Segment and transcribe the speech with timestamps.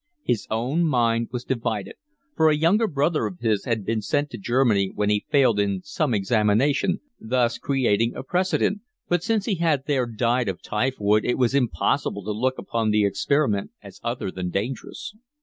[0.23, 1.93] His own mind was divided,
[2.35, 5.83] for a younger brother of his had been sent to Germany when he failed in
[5.83, 11.37] some examination, thus creating a precedent but since he had there died of typhoid it
[11.37, 15.13] was impossible to look upon the experiment as other than dangerous.